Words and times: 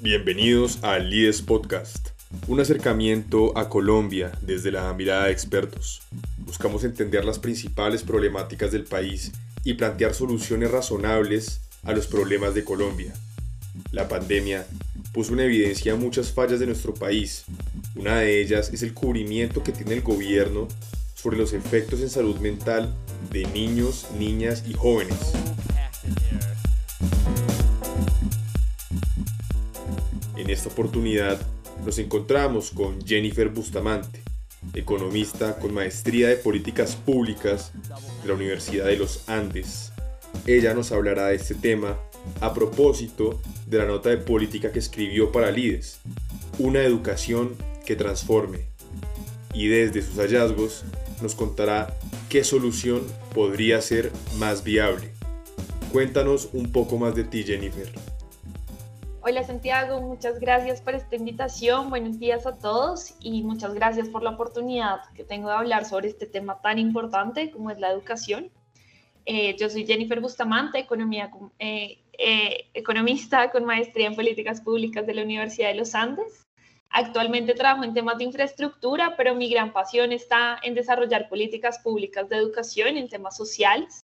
Bienvenidos 0.00 0.82
a 0.82 0.98
Lides 0.98 1.42
Podcast, 1.42 2.10
un 2.46 2.60
acercamiento 2.60 3.56
a 3.58 3.68
Colombia 3.68 4.32
desde 4.40 4.70
la 4.70 4.92
mirada 4.94 5.24
de 5.24 5.32
expertos. 5.32 6.02
Buscamos 6.38 6.84
entender 6.84 7.24
las 7.24 7.38
principales 7.38 8.02
problemáticas 8.02 8.72
del 8.72 8.84
país 8.84 9.32
y 9.64 9.74
plantear 9.74 10.14
soluciones 10.14 10.70
razonables 10.70 11.60
a 11.82 11.92
los 11.92 12.06
problemas 12.06 12.54
de 12.54 12.64
Colombia. 12.64 13.12
La 13.90 14.08
pandemia 14.08 14.66
puso 15.12 15.32
en 15.32 15.40
evidencia 15.40 15.96
muchas 15.96 16.32
fallas 16.32 16.60
de 16.60 16.66
nuestro 16.66 16.94
país. 16.94 17.44
Una 17.94 18.20
de 18.20 18.40
ellas 18.40 18.70
es 18.72 18.82
el 18.82 18.94
cubrimiento 18.94 19.62
que 19.62 19.72
tiene 19.72 19.94
el 19.94 20.02
gobierno 20.02 20.68
sobre 21.14 21.36
los 21.36 21.52
efectos 21.52 22.00
en 22.00 22.10
salud 22.10 22.38
mental 22.38 22.94
de 23.32 23.44
niños, 23.46 24.06
niñas 24.18 24.64
y 24.68 24.72
jóvenes. 24.74 25.32
En 30.46 30.52
esta 30.52 30.68
oportunidad 30.68 31.40
nos 31.84 31.98
encontramos 31.98 32.70
con 32.70 33.04
Jennifer 33.04 33.48
Bustamante, 33.48 34.22
economista 34.74 35.58
con 35.58 35.74
maestría 35.74 36.28
de 36.28 36.36
políticas 36.36 36.94
públicas 36.94 37.72
de 38.22 38.28
la 38.28 38.34
Universidad 38.34 38.84
de 38.84 38.96
los 38.96 39.28
Andes. 39.28 39.90
Ella 40.46 40.72
nos 40.72 40.92
hablará 40.92 41.26
de 41.26 41.34
este 41.34 41.56
tema 41.56 41.98
a 42.40 42.54
propósito 42.54 43.40
de 43.66 43.78
la 43.78 43.86
nota 43.86 44.10
de 44.10 44.18
política 44.18 44.70
que 44.70 44.78
escribió 44.78 45.32
para 45.32 45.50
Lides, 45.50 45.98
una 46.60 46.84
educación 46.84 47.56
que 47.84 47.96
transforme. 47.96 48.60
Y 49.52 49.66
desde 49.66 50.00
sus 50.00 50.14
hallazgos 50.14 50.84
nos 51.22 51.34
contará 51.34 51.98
qué 52.28 52.44
solución 52.44 53.02
podría 53.34 53.80
ser 53.80 54.12
más 54.38 54.62
viable. 54.62 55.10
Cuéntanos 55.90 56.50
un 56.52 56.70
poco 56.70 56.98
más 56.98 57.16
de 57.16 57.24
ti, 57.24 57.42
Jennifer. 57.42 57.92
Hola 59.28 59.42
Santiago, 59.42 60.00
muchas 60.00 60.38
gracias 60.38 60.80
por 60.80 60.94
esta 60.94 61.16
invitación, 61.16 61.90
buenos 61.90 62.20
días 62.20 62.46
a 62.46 62.58
todos 62.58 63.16
y 63.18 63.42
muchas 63.42 63.74
gracias 63.74 64.08
por 64.08 64.22
la 64.22 64.30
oportunidad 64.30 65.00
que 65.16 65.24
tengo 65.24 65.48
de 65.48 65.56
hablar 65.56 65.84
sobre 65.84 66.06
este 66.06 66.26
tema 66.26 66.62
tan 66.62 66.78
importante 66.78 67.50
como 67.50 67.72
es 67.72 67.80
la 67.80 67.90
educación. 67.90 68.52
Eh, 69.24 69.56
yo 69.58 69.68
soy 69.68 69.84
Jennifer 69.84 70.20
Bustamante, 70.20 70.78
economía, 70.78 71.28
eh, 71.58 71.98
eh, 72.16 72.68
economista 72.72 73.50
con 73.50 73.64
maestría 73.64 74.06
en 74.06 74.14
políticas 74.14 74.60
públicas 74.60 75.04
de 75.04 75.14
la 75.14 75.24
Universidad 75.24 75.70
de 75.70 75.74
los 75.74 75.96
Andes. 75.96 76.46
Actualmente 76.90 77.54
trabajo 77.54 77.82
en 77.82 77.94
temas 77.94 78.18
de 78.18 78.24
infraestructura, 78.24 79.16
pero 79.16 79.34
mi 79.34 79.50
gran 79.50 79.72
pasión 79.72 80.12
está 80.12 80.60
en 80.62 80.76
desarrollar 80.76 81.28
políticas 81.28 81.80
públicas 81.80 82.28
de 82.28 82.36
educación 82.36 82.96
en 82.96 83.08
temas 83.08 83.36
sociales. 83.36 84.05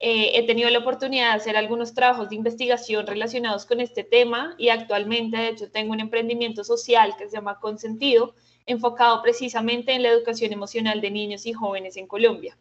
Eh, 0.00 0.32
he 0.34 0.46
tenido 0.46 0.68
la 0.70 0.80
oportunidad 0.80 1.30
de 1.30 1.36
hacer 1.36 1.56
algunos 1.56 1.94
trabajos 1.94 2.28
de 2.28 2.36
investigación 2.36 3.06
relacionados 3.06 3.64
con 3.64 3.80
este 3.80 4.04
tema 4.04 4.54
y 4.58 4.68
actualmente, 4.68 5.36
de 5.36 5.48
hecho, 5.48 5.70
tengo 5.70 5.92
un 5.92 6.00
emprendimiento 6.00 6.64
social 6.64 7.14
que 7.16 7.28
se 7.28 7.36
llama 7.36 7.60
Consentido, 7.60 8.34
enfocado 8.66 9.22
precisamente 9.22 9.92
en 9.92 10.02
la 10.02 10.10
educación 10.10 10.52
emocional 10.52 11.00
de 11.00 11.10
niños 11.10 11.46
y 11.46 11.52
jóvenes 11.52 11.96
en 11.96 12.06
Colombia. 12.06 12.58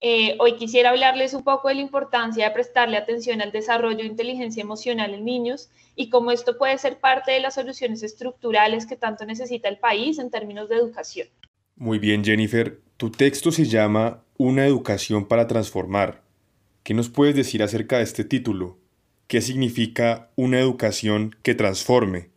Eh, 0.00 0.36
hoy 0.38 0.56
quisiera 0.56 0.90
hablarles 0.90 1.32
un 1.32 1.44
poco 1.44 1.68
de 1.68 1.76
la 1.76 1.80
importancia 1.80 2.46
de 2.46 2.54
prestarle 2.54 2.96
atención 2.96 3.40
al 3.40 3.52
desarrollo 3.52 3.98
de 3.98 4.04
inteligencia 4.04 4.60
emocional 4.60 5.14
en 5.14 5.24
niños 5.24 5.70
y 5.96 6.10
cómo 6.10 6.30
esto 6.30 6.58
puede 6.58 6.76
ser 6.78 6.98
parte 6.98 7.32
de 7.32 7.40
las 7.40 7.54
soluciones 7.54 8.02
estructurales 8.02 8.84
que 8.84 8.96
tanto 8.96 9.24
necesita 9.24 9.68
el 9.68 9.78
país 9.78 10.18
en 10.18 10.30
términos 10.30 10.68
de 10.68 10.76
educación. 10.76 11.28
Muy 11.76 11.98
bien, 11.98 12.22
Jennifer. 12.22 12.80
Tu 12.96 13.10
texto 13.10 13.50
se 13.50 13.64
llama 13.64 14.22
Una 14.36 14.66
educación 14.66 15.26
para 15.26 15.46
transformar. 15.46 16.23
¿Qué 16.84 16.92
nos 16.92 17.08
puedes 17.08 17.34
decir 17.34 17.62
acerca 17.62 17.96
de 17.96 18.02
este 18.02 18.24
título? 18.24 18.76
¿Qué 19.26 19.40
significa 19.40 20.30
una 20.36 20.60
educación 20.60 21.34
que 21.42 21.54
transforme? 21.54 22.28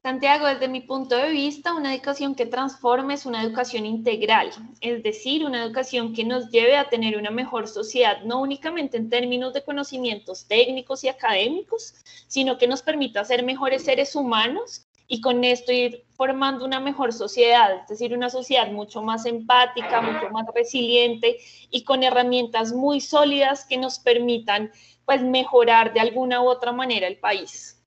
Santiago, 0.00 0.46
desde 0.46 0.68
mi 0.68 0.80
punto 0.80 1.16
de 1.16 1.32
vista, 1.32 1.74
una 1.74 1.92
educación 1.92 2.36
que 2.36 2.46
transforme 2.46 3.14
es 3.14 3.26
una 3.26 3.42
educación 3.42 3.84
integral, 3.84 4.52
es 4.80 5.02
decir, 5.02 5.44
una 5.44 5.64
educación 5.64 6.14
que 6.14 6.22
nos 6.22 6.50
lleve 6.50 6.76
a 6.76 6.88
tener 6.88 7.16
una 7.16 7.32
mejor 7.32 7.66
sociedad, 7.66 8.22
no 8.22 8.40
únicamente 8.40 8.96
en 8.96 9.10
términos 9.10 9.52
de 9.52 9.64
conocimientos 9.64 10.46
técnicos 10.46 11.02
y 11.02 11.08
académicos, 11.08 11.94
sino 12.28 12.58
que 12.58 12.68
nos 12.68 12.82
permita 12.82 13.24
ser 13.24 13.44
mejores 13.44 13.82
seres 13.82 14.14
humanos 14.14 14.86
y 15.12 15.20
con 15.20 15.44
esto 15.44 15.72
ir 15.72 16.06
formando 16.16 16.64
una 16.64 16.80
mejor 16.80 17.12
sociedad, 17.12 17.82
es 17.82 17.86
decir, 17.86 18.16
una 18.16 18.30
sociedad 18.30 18.72
mucho 18.72 19.02
más 19.02 19.26
empática, 19.26 20.00
mucho 20.00 20.30
más 20.30 20.46
resiliente 20.54 21.36
y 21.70 21.84
con 21.84 22.02
herramientas 22.02 22.72
muy 22.72 22.98
sólidas 23.02 23.66
que 23.66 23.76
nos 23.76 23.98
permitan 23.98 24.70
pues 25.04 25.22
mejorar 25.22 25.92
de 25.92 26.00
alguna 26.00 26.40
u 26.40 26.46
otra 26.48 26.72
manera 26.72 27.06
el 27.06 27.18
país. 27.18 27.84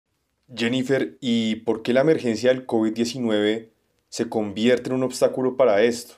Jennifer, 0.55 1.17
¿y 1.19 1.55
por 1.55 1.81
qué 1.81 1.93
la 1.93 2.01
emergencia 2.01 2.53
del 2.53 2.67
COVID-19 2.67 3.69
se 4.07 4.29
convierte 4.29 4.91
en 4.91 4.97
un 4.97 5.01
obstáculo 5.01 5.57
para 5.57 5.81
esto, 5.81 6.17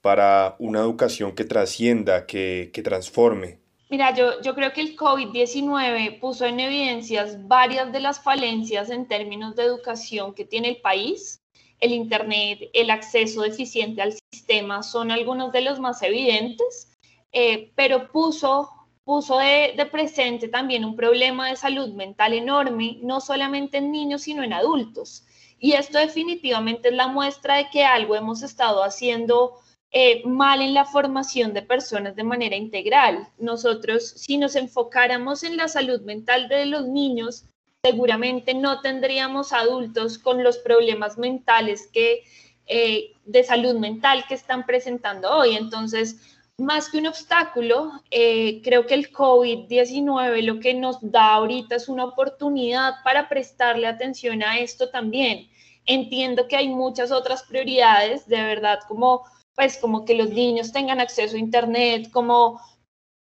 para 0.00 0.56
una 0.58 0.80
educación 0.80 1.34
que 1.34 1.44
trascienda, 1.44 2.24
que, 2.24 2.70
que 2.72 2.80
transforme? 2.80 3.58
Mira, 3.88 4.12
yo, 4.14 4.40
yo 4.42 4.54
creo 4.56 4.72
que 4.72 4.80
el 4.80 4.96
COVID-19 4.96 6.18
puso 6.18 6.44
en 6.44 6.58
evidencias 6.58 7.46
varias 7.46 7.92
de 7.92 8.00
las 8.00 8.20
falencias 8.20 8.90
en 8.90 9.06
términos 9.06 9.54
de 9.54 9.62
educación 9.62 10.34
que 10.34 10.44
tiene 10.44 10.70
el 10.70 10.80
país. 10.80 11.40
El 11.78 11.92
Internet, 11.92 12.68
el 12.72 12.90
acceso 12.90 13.42
deficiente 13.42 14.02
al 14.02 14.14
sistema 14.32 14.82
son 14.82 15.12
algunos 15.12 15.52
de 15.52 15.60
los 15.60 15.78
más 15.78 16.02
evidentes, 16.02 16.96
eh, 17.30 17.70
pero 17.76 18.10
puso, 18.10 18.70
puso 19.04 19.38
de, 19.38 19.74
de 19.76 19.86
presente 19.86 20.48
también 20.48 20.84
un 20.84 20.96
problema 20.96 21.48
de 21.48 21.56
salud 21.56 21.90
mental 21.90 22.32
enorme, 22.32 22.98
no 23.02 23.20
solamente 23.20 23.78
en 23.78 23.92
niños, 23.92 24.22
sino 24.22 24.42
en 24.42 24.52
adultos. 24.52 25.24
Y 25.60 25.72
esto 25.72 25.98
definitivamente 25.98 26.88
es 26.88 26.94
la 26.94 27.06
muestra 27.06 27.58
de 27.58 27.70
que 27.70 27.84
algo 27.84 28.16
hemos 28.16 28.42
estado 28.42 28.82
haciendo 28.82 29.60
eh, 29.98 30.22
mal 30.26 30.60
en 30.60 30.74
la 30.74 30.84
formación 30.84 31.54
de 31.54 31.62
personas 31.62 32.14
de 32.16 32.22
manera 32.22 32.54
integral. 32.54 33.26
Nosotros, 33.38 34.06
si 34.06 34.36
nos 34.36 34.54
enfocáramos 34.54 35.42
en 35.42 35.56
la 35.56 35.68
salud 35.68 36.02
mental 36.02 36.48
de 36.48 36.66
los 36.66 36.86
niños, 36.86 37.46
seguramente 37.82 38.52
no 38.52 38.82
tendríamos 38.82 39.54
adultos 39.54 40.18
con 40.18 40.44
los 40.44 40.58
problemas 40.58 41.16
mentales 41.16 41.88
que, 41.90 42.24
eh, 42.66 43.14
de 43.24 43.42
salud 43.42 43.76
mental 43.76 44.26
que 44.28 44.34
están 44.34 44.66
presentando 44.66 45.30
hoy. 45.34 45.56
Entonces, 45.56 46.16
más 46.58 46.90
que 46.90 46.98
un 46.98 47.06
obstáculo, 47.06 47.92
eh, 48.10 48.60
creo 48.62 48.84
que 48.84 48.92
el 48.92 49.10
COVID-19 49.10 50.42
lo 50.42 50.60
que 50.60 50.74
nos 50.74 50.98
da 51.00 51.36
ahorita 51.36 51.74
es 51.74 51.88
una 51.88 52.04
oportunidad 52.04 52.96
para 53.02 53.30
prestarle 53.30 53.86
atención 53.86 54.42
a 54.42 54.58
esto 54.58 54.90
también. 54.90 55.48
Entiendo 55.86 56.48
que 56.48 56.56
hay 56.56 56.68
muchas 56.68 57.10
otras 57.12 57.44
prioridades, 57.44 58.28
de 58.28 58.42
verdad, 58.42 58.80
como 58.86 59.24
pues 59.56 59.78
como 59.78 60.04
que 60.04 60.14
los 60.14 60.30
niños 60.30 60.70
tengan 60.70 61.00
acceso 61.00 61.36
a 61.36 61.40
Internet, 61.40 62.10
como 62.12 62.60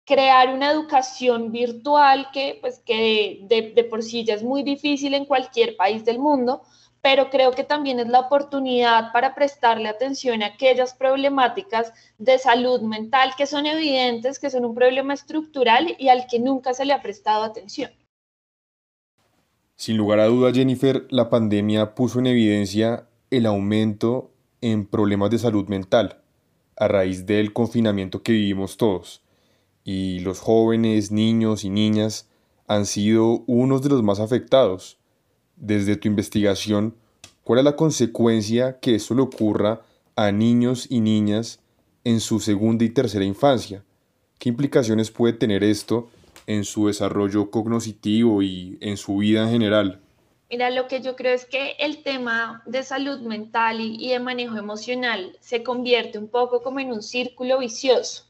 crear 0.04 0.54
una 0.54 0.70
educación 0.70 1.50
virtual 1.50 2.28
que 2.32 2.58
pues 2.60 2.80
que 2.80 3.40
de, 3.48 3.72
de, 3.74 3.84
por 3.84 4.02
sí 4.02 4.24
ya 4.24 4.34
es 4.34 4.42
muy 4.42 4.62
difícil 4.62 5.14
en 5.14 5.24
cualquier 5.24 5.76
país 5.76 6.04
del 6.04 6.18
mundo, 6.18 6.62
pero 7.02 7.30
creo 7.30 7.52
que 7.52 7.64
también 7.64 8.00
es 8.00 8.08
la 8.08 8.20
oportunidad 8.20 9.12
para 9.12 9.34
prestarle 9.34 9.88
atención 9.88 10.42
a 10.42 10.46
aquellas 10.46 10.94
problemáticas 10.94 11.92
de 12.18 12.38
salud 12.38 12.80
mental 12.82 13.32
que 13.36 13.46
son 13.46 13.66
evidentes, 13.66 14.38
que 14.38 14.50
son 14.50 14.64
un 14.64 14.74
problema 14.74 15.14
estructural 15.14 15.94
y 15.98 16.08
al 16.08 16.26
que 16.26 16.38
nunca 16.38 16.74
se 16.74 16.84
le 16.84 16.92
ha 16.92 17.02
prestado 17.02 17.44
atención. 17.44 17.90
Sin 19.76 19.96
lugar 19.96 20.20
a 20.20 20.26
duda, 20.26 20.52
Jennifer, 20.52 21.06
la 21.10 21.30
pandemia 21.30 21.94
puso 21.94 22.18
en 22.18 22.26
evidencia 22.26 23.06
el 23.30 23.46
aumento 23.46 24.32
en 24.60 24.86
problemas 24.86 25.30
de 25.30 25.38
salud 25.38 25.68
mental 25.68 26.22
a 26.76 26.88
raíz 26.88 27.26
del 27.26 27.52
confinamiento 27.52 28.22
que 28.22 28.32
vivimos 28.32 28.76
todos. 28.76 29.22
Y 29.84 30.20
los 30.20 30.40
jóvenes, 30.40 31.10
niños 31.10 31.64
y 31.64 31.70
niñas 31.70 32.28
han 32.66 32.86
sido 32.86 33.42
unos 33.46 33.82
de 33.82 33.88
los 33.88 34.02
más 34.02 34.20
afectados. 34.20 34.98
Desde 35.56 35.96
tu 35.96 36.08
investigación, 36.08 36.94
¿cuál 37.42 37.60
es 37.60 37.64
la 37.64 37.76
consecuencia 37.76 38.78
que 38.78 38.94
esto 38.94 39.14
le 39.14 39.22
ocurra 39.22 39.82
a 40.14 40.30
niños 40.30 40.86
y 40.88 41.00
niñas 41.00 41.60
en 42.04 42.20
su 42.20 42.38
segunda 42.38 42.84
y 42.84 42.90
tercera 42.90 43.24
infancia? 43.24 43.82
¿Qué 44.38 44.50
implicaciones 44.50 45.10
puede 45.10 45.32
tener 45.32 45.64
esto 45.64 46.10
en 46.46 46.64
su 46.64 46.86
desarrollo 46.86 47.50
cognitivo 47.50 48.42
y 48.42 48.78
en 48.80 48.96
su 48.96 49.16
vida 49.16 49.42
en 49.42 49.50
general? 49.50 50.00
Mira, 50.50 50.70
lo 50.70 50.88
que 50.88 51.02
yo 51.02 51.14
creo 51.14 51.34
es 51.34 51.44
que 51.44 51.72
el 51.78 52.02
tema 52.02 52.62
de 52.64 52.82
salud 52.82 53.20
mental 53.20 53.82
y, 53.82 54.08
de 54.08 54.18
manejo 54.18 54.56
emocional 54.56 55.36
se 55.40 55.62
convierte 55.62 56.18
un 56.18 56.28
poco 56.28 56.62
como 56.62 56.80
en 56.80 56.90
un 56.90 57.02
círculo 57.02 57.58
vicioso. 57.58 58.24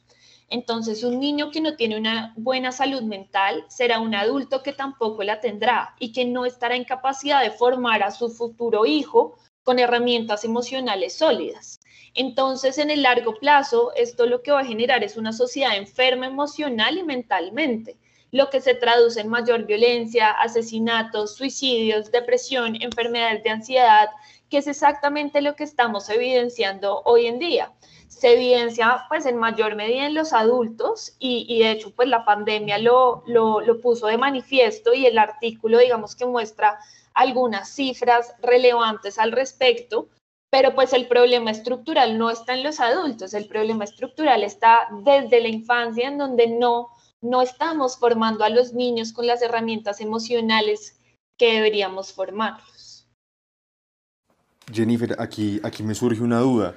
Entonces, 0.49 1.05
un 1.05 1.21
niño 1.21 1.53
que 1.53 1.61
no 1.61 1.77
tiene 1.77 1.97
una 1.97 2.35
buena 2.37 2.73
salud 2.73 3.03
mental 3.03 3.65
será 3.69 4.01
un 4.01 4.17
adulto 4.17 4.65
que 4.65 4.73
tampoco 4.73 5.23
la 5.23 5.41
tendrá 5.41 5.95
y 6.01 6.11
que 6.11 6.25
no 6.25 6.45
estará 6.45 6.75
en 6.75 6.85
capacidad 6.85 7.41
de 7.41 7.53
formar 7.53 8.03
a 8.03 8.11
su 8.11 8.31
futuro 8.31 8.85
hijo 8.85 9.39
con 9.63 9.79
herramientas 9.79 10.45
emocionales 10.45 11.15
sólidas. 11.15 11.79
Entonces, 12.15 12.79
en 12.79 12.91
el 12.91 13.03
largo 13.03 13.37
plazo, 13.37 13.93
esto 13.95 14.27
lo 14.27 14.43
que 14.43 14.51
va 14.51 14.61
a 14.61 14.65
generar 14.65 15.05
es 15.05 15.17
una 15.17 15.33
sociedad 15.33 15.77
enferma 15.77 16.27
emocional 16.27 16.99
y 16.99 17.05
mentalmente 17.05 17.97
lo 18.31 18.51
que 18.51 18.61
se 18.61 18.75
traduce 18.75 19.21
en 19.21 19.29
mayor 19.29 19.65
violencia, 19.65 20.31
asesinatos, 20.31 21.37
suicidios, 21.37 22.11
depresión, 22.11 22.81
enfermedades 22.81 23.43
de 23.43 23.51
ansiedad, 23.51 24.09
que 24.51 24.59
es 24.59 24.67
exactamente 24.67 25.41
lo 25.41 25.55
que 25.55 25.65
estamos 25.65 26.09
evidenciando 26.09 27.03
hoy 27.05 27.27
en 27.27 27.39
día. 27.39 27.73
Se 28.09 28.35
evidencia 28.35 29.05
pues 29.09 29.27
en 29.27 29.37
mayor 29.37 29.77
medida 29.77 30.07
en 30.07 30.15
los 30.15 30.33
adultos 30.33 31.15
y, 31.19 31.61
de 31.61 31.71
hecho 31.71 31.93
pues 31.95 32.09
la 32.09 32.25
pandemia 32.25 32.79
lo, 32.79 33.23
lo, 33.27 33.61
lo 33.61 33.81
puso 33.81 34.07
de 34.09 34.19
manifiesto 34.19 34.93
y 34.93 35.07
el 35.07 35.19
artículo 35.19 35.79
digamos 35.79 36.17
que 36.17 36.27
muestra 36.27 36.79
algunas 37.15 37.69
cifras 37.69 38.35
relevantes 38.41 39.19
al 39.19 39.33
respecto, 39.33 40.09
pero 40.51 40.75
pues 40.75 40.93
el 40.93 41.09
problema 41.09 41.51
estructural 41.51 42.17
no 42.17 42.31
está 42.31 42.55
en 42.55 42.63
los 42.63 42.81
adultos, 42.81 43.35
el 43.35 43.49
problema 43.49 43.85
estructural 43.85 44.43
está 44.43 44.89
desde 45.05 45.41
la 45.41 45.49
infancia 45.49 46.09
en 46.09 46.17
donde 46.17 46.47
no, 46.47 46.89
no 47.21 47.43
estamos 47.43 47.99
formando 47.99 48.45
a 48.45 48.49
los 48.49 48.73
niños 48.73 49.13
con 49.13 49.27
las 49.27 49.43
herramientas 49.43 50.01
emocionales 50.01 51.01
que 51.37 51.55
deberíamos 51.55 52.13
formarlos. 52.13 53.09
Jennifer, 54.73 55.17
aquí, 55.19 55.61
aquí 55.63 55.83
me 55.83 55.95
surge 55.95 56.23
una 56.23 56.41
duda. 56.41 56.75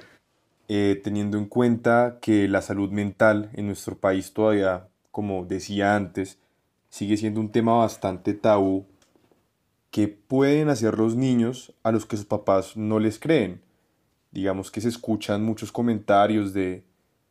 Eh, 0.68 1.00
teniendo 1.02 1.36
en 1.36 1.46
cuenta 1.46 2.18
que 2.22 2.48
la 2.48 2.62
salud 2.62 2.90
mental 2.90 3.50
en 3.52 3.66
nuestro 3.66 3.98
país 3.98 4.32
todavía, 4.32 4.88
como 5.10 5.44
decía 5.44 5.96
antes, 5.96 6.38
sigue 6.88 7.16
siendo 7.16 7.40
un 7.40 7.50
tema 7.50 7.74
bastante 7.74 8.32
tabú, 8.32 8.86
¿qué 9.90 10.08
pueden 10.08 10.70
hacer 10.70 10.96
los 10.96 11.14
niños 11.16 11.74
a 11.82 11.92
los 11.92 12.06
que 12.06 12.16
sus 12.16 12.24
papás 12.24 12.76
no 12.76 12.98
les 13.00 13.18
creen? 13.18 13.60
Digamos 14.30 14.70
que 14.70 14.80
se 14.80 14.88
escuchan 14.88 15.44
muchos 15.44 15.70
comentarios 15.72 16.54
de 16.54 16.84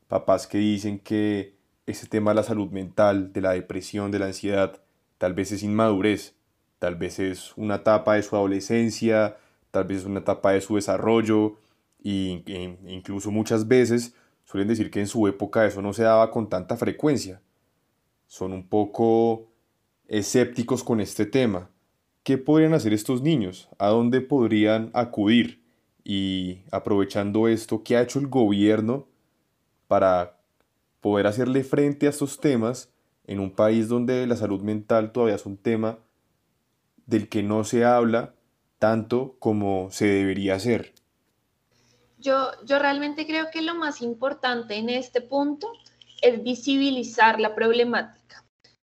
papás 0.07 0.45
que 0.45 0.59
dicen 0.59 0.99
que 0.99 1.55
ese 1.85 2.07
tema 2.07 2.31
de 2.31 2.35
la 2.35 2.43
salud 2.43 2.69
mental, 2.71 3.33
de 3.33 3.41
la 3.41 3.51
depresión, 3.51 4.11
de 4.11 4.19
la 4.19 4.27
ansiedad, 4.27 4.81
tal 5.17 5.33
vez 5.33 5.51
es 5.51 5.63
inmadurez, 5.63 6.35
tal 6.79 6.95
vez 6.95 7.19
es 7.19 7.53
una 7.57 7.75
etapa 7.75 8.15
de 8.15 8.23
su 8.23 8.35
adolescencia, 8.35 9.37
tal 9.71 9.85
vez 9.85 9.99
es 9.99 10.05
una 10.05 10.19
etapa 10.19 10.51
de 10.51 10.61
su 10.61 10.75
desarrollo, 10.75 11.57
e 12.03 12.43
incluso 12.87 13.31
muchas 13.31 13.67
veces 13.67 14.15
suelen 14.43 14.67
decir 14.67 14.89
que 14.89 14.99
en 14.99 15.07
su 15.07 15.27
época 15.27 15.65
eso 15.65 15.81
no 15.81 15.93
se 15.93 16.03
daba 16.03 16.31
con 16.31 16.49
tanta 16.49 16.75
frecuencia. 16.75 17.41
Son 18.27 18.53
un 18.53 18.67
poco 18.67 19.51
escépticos 20.07 20.83
con 20.83 20.99
este 20.99 21.25
tema. 21.25 21.69
¿Qué 22.23 22.37
podrían 22.37 22.73
hacer 22.73 22.93
estos 22.93 23.21
niños? 23.21 23.69
¿A 23.77 23.87
dónde 23.87 24.21
podrían 24.21 24.89
acudir? 24.93 25.61
Y 26.03 26.63
aprovechando 26.71 27.47
esto, 27.47 27.83
¿qué 27.83 27.95
ha 27.95 28.01
hecho 28.01 28.19
el 28.19 28.27
gobierno 28.27 29.07
para 29.87 30.40
poder 31.01 31.27
hacerle 31.27 31.63
frente 31.63 32.07
a 32.07 32.11
estos 32.11 32.39
temas 32.39 32.89
en 33.25 33.39
un 33.39 33.51
país 33.51 33.89
donde 33.89 34.25
la 34.27 34.35
salud 34.35 34.61
mental 34.61 35.11
todavía 35.11 35.35
es 35.35 35.45
un 35.45 35.57
tema 35.57 35.99
del 37.05 37.27
que 37.27 37.43
no 37.43 37.63
se 37.63 37.83
habla 37.83 38.33
tanto 38.79 39.35
como 39.37 39.91
se 39.91 40.05
debería 40.05 40.55
hacer? 40.55 40.93
Yo, 42.17 42.49
yo 42.65 42.79
realmente 42.79 43.27
creo 43.27 43.47
que 43.51 43.61
lo 43.61 43.75
más 43.75 44.01
importante 44.01 44.75
en 44.75 44.89
este 44.89 45.21
punto 45.21 45.71
es 46.21 46.41
visibilizar 46.43 47.39
la 47.39 47.53
problemática. 47.53 48.43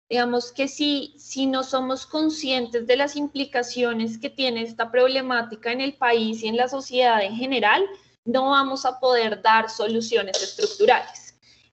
Digamos 0.09 0.53
que 0.53 0.69
si, 0.69 1.15
si 1.19 1.47
no 1.47 1.65
somos 1.65 2.07
conscientes 2.07 2.87
de 2.87 2.97
las 2.97 3.17
implicaciones 3.17 4.19
que 4.19 4.31
tiene 4.31 4.63
esta 4.63 4.91
problemática 4.91 5.73
en 5.73 5.81
el 5.81 5.95
país 5.95 6.43
y 6.43 6.49
en 6.49 6.57
la 6.57 6.69
sociedad 6.69 7.23
en 7.23 7.35
general, 7.35 7.85
no 8.25 8.51
vamos 8.51 8.85
a 8.85 8.99
poder 9.01 9.43
dar 9.43 9.69
soluciones 9.69 10.41
estructurales. 10.41 11.26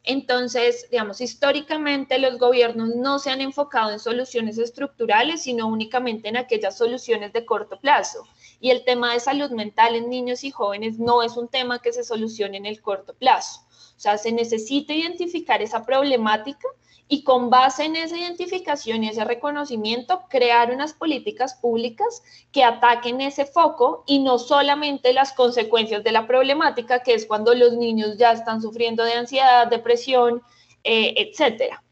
Entonces, 0.05 0.87
digamos, 0.91 1.21
históricamente 1.21 2.19
los 2.19 2.37
gobiernos 2.37 2.89
no 2.95 3.19
se 3.19 3.29
han 3.29 3.39
enfocado 3.39 3.91
en 3.91 3.99
soluciones 3.99 4.57
estructurales, 4.57 5.43
sino 5.43 5.67
únicamente 5.67 6.27
en 6.27 6.35
aquellas 6.35 6.77
soluciones 6.77 7.31
de 7.31 7.45
corto 7.45 7.79
plazo. 7.79 8.27
Y 8.59 8.71
el 8.71 8.83
tema 8.83 9.13
de 9.13 9.21
salud 9.21 9.51
mental 9.51 9.95
en 9.95 10.09
niños 10.09 10.43
y 10.43 10.51
jóvenes 10.51 10.99
no 10.99 11.23
es 11.23 11.37
un 11.37 11.47
tema 11.47 11.79
que 11.79 11.93
se 11.93 12.03
solucione 12.03 12.57
en 12.57 12.65
el 12.65 12.81
corto 12.81 13.13
plazo. 13.13 13.61
O 13.95 13.99
sea, 13.99 14.17
se 14.17 14.31
necesita 14.31 14.93
identificar 14.93 15.61
esa 15.61 15.85
problemática 15.85 16.67
y 17.07 17.23
con 17.23 17.49
base 17.49 17.85
en 17.85 17.95
esa 17.95 18.17
identificación 18.17 19.03
y 19.03 19.09
ese 19.09 19.23
reconocimiento, 19.23 20.23
crear 20.29 20.71
unas 20.71 20.93
políticas 20.93 21.55
públicas 21.55 22.23
que 22.51 22.63
ataquen 22.63 23.21
ese 23.21 23.45
foco 23.45 24.03
y 24.07 24.19
no 24.19 24.39
solamente 24.39 25.13
las 25.13 25.33
consecuencias 25.33 26.03
de 26.03 26.11
la 26.11 26.25
problemática, 26.25 27.03
que 27.03 27.13
es 27.13 27.25
cuando 27.25 27.53
los 27.53 27.73
niños 27.73 28.17
ya 28.17 28.31
están 28.31 28.61
sufriendo 28.61 29.03
de 29.03 29.13
ansiedad, 29.13 29.67
depresión, 29.67 30.41
eh, 30.83 31.13
etcétera. 31.17 31.83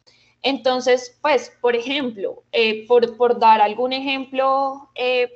Entonces, 0.42 1.20
pues, 1.22 1.54
por 1.62 1.76
ejemplo, 1.76 2.44
eh, 2.52 2.88
por, 2.88 3.16
por, 3.16 3.38
dar 3.38 3.62
algún 3.62 3.94
ejemplo 3.94 4.90
eh, 4.96 5.30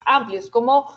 amplios, 0.00 0.50
como 0.50 0.94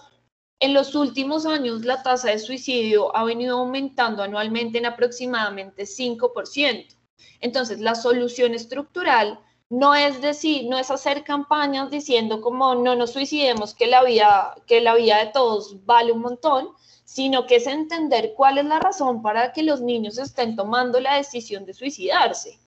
en 0.60 0.74
los 0.74 0.94
últimos 0.96 1.46
años 1.46 1.86
la 1.86 2.04
tasa 2.04 2.30
de 2.30 2.40
suicidio 2.40 3.16
ha 3.16 3.24
venido 3.24 3.60
aumentando 3.60 4.24
anualmente 4.24 4.78
en 4.78 4.86
aproximadamente 4.86 5.84
5%. 5.84 6.96
Entonces, 7.40 7.80
la 7.80 7.96
solución 7.96 8.54
estructural 8.54 9.40
no 9.70 9.94
es 9.94 10.20
decir, 10.22 10.68
no 10.68 10.78
es 10.78 10.90
hacer 10.90 11.24
campañas 11.24 11.92
diciendo 11.92 12.42
como 12.42 12.74
no 12.76 12.96
nos 12.96 13.12
suicidemos, 13.12 13.76
que 13.76 13.86
la 13.86 14.04
vida, 14.04 14.56
que 14.66 14.82
la 14.82 14.96
vida 14.96 15.20
de 15.20 15.32
todos 15.32 15.86
vale 15.86 16.12
un 16.12 16.22
montón, 16.22 16.70
sino 17.06 17.46
que 17.46 17.58
es 17.58 17.68
entender 17.68 18.34
cuál 18.36 18.58
es 18.58 18.66
la 18.66 18.80
razón 18.80 19.22
para 19.22 19.54
que 19.54 19.64
los 19.64 19.82
niños 19.82 20.18
estén 20.18 20.56
tomando 20.56 21.00
la 21.00 21.16
decisión 21.16 21.66
de 21.66 21.74
suicidarse. 21.74 22.60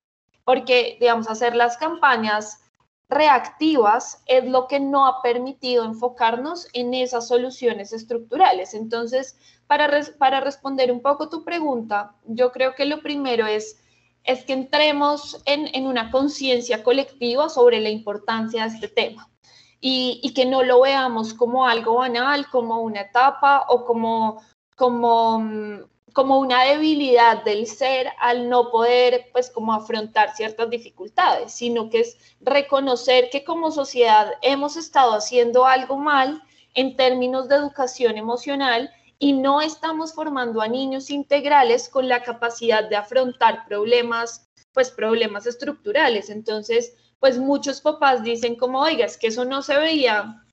Porque, 0.45 0.97
digamos, 1.01 1.29
hacer 1.29 1.55
las 1.55 1.77
campañas 1.77 2.62
reactivas 3.13 4.23
es 4.27 4.45
lo 4.45 4.67
que 4.67 4.81
no 4.81 5.07
ha 5.07 5.23
permitido 5.23 5.85
enfocarnos 5.85 6.69
en 6.73 6.95
esas 6.95 7.29
soluciones 7.29 7.93
estructurales. 7.93 8.75
Entonces, 8.75 9.39
para, 9.67 9.89
para 10.19 10.41
responder 10.41 10.91
un 10.91 11.01
poco 11.01 11.29
tu 11.29 11.45
pregunta, 11.45 12.15
yo 12.25 12.53
creo 12.53 12.75
que 12.75 12.85
lo 12.85 13.03
primero 13.03 13.47
es, 13.47 13.83
es 14.25 14.45
que 14.45 14.53
entremos 14.53 15.41
en, 15.47 15.69
en 15.75 15.87
una 15.87 16.11
conciencia 16.11 16.83
colectiva 16.83 17.49
sobre 17.49 17.81
la 17.81 17.91
importancia 17.91 18.63
de 18.63 18.69
este 18.75 18.89
tema 18.89 19.29
y, 19.81 20.21
y, 20.23 20.33
que 20.33 20.47
no 20.47 20.63
lo 20.63 20.83
veamos 20.83 21.35
como 21.35 21.67
algo 21.67 21.97
banal, 21.97 22.49
como 22.51 22.81
una 22.81 23.01
etapa 23.01 23.67
o 23.69 23.85
como, 23.85 24.41
como 24.77 25.41
mm, 25.41 25.81
como 26.13 26.39
una 26.39 26.65
debilidad 26.65 27.43
del 27.45 27.67
ser 27.67 28.09
al 28.19 28.49
no 28.49 28.71
poder, 28.71 29.29
pues, 29.33 29.51
como 29.51 29.73
afrontar 29.73 30.35
ciertas 30.35 30.71
dificultades, 30.71 31.53
sino 31.53 31.91
que 31.91 32.01
es 32.01 32.17
reconocer 32.41 33.31
que 33.31 33.45
como 33.45 33.71
sociedad 33.71 34.33
hemos 34.43 34.77
estado 34.77 35.13
haciendo 35.13 35.67
algo 35.67 35.97
mal 35.97 36.43
en 36.75 36.97
términos 36.97 37.49
de 37.49 37.57
educación 37.57 38.17
emocional 38.17 38.91
y 39.19 39.33
no 39.33 39.61
estamos 39.61 40.15
formando 40.15 40.61
a 40.61 40.69
niños 40.69 41.11
integrales 41.11 41.89
con 41.89 42.09
la 42.09 42.23
capacidad 42.23 42.89
de 42.89 42.97
afrontar 42.97 43.67
problemas, 43.67 44.49
pues, 44.73 44.91
problemas 44.91 45.47
estructurales. 45.47 46.29
Entonces, 46.29 46.95
pues, 47.21 47.39
muchos 47.39 47.81
papás 47.81 48.23
dicen 48.23 48.57
como, 48.57 48.81
oiga, 48.81 49.07
es 49.07 49.17
que 49.17 49.29
eso 49.29 49.45
no 49.45 49.63
se 49.63 49.77
veía 49.79 50.45